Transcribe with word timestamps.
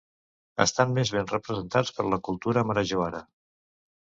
Estan 0.63 0.95
més 0.95 1.11
ben 1.17 1.29
representats 1.33 1.93
per 1.99 2.07
la 2.15 2.19
cultura 2.29 2.65
marajoara. 2.71 3.23